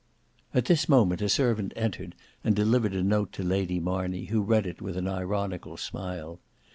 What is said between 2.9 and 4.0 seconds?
a note to Lady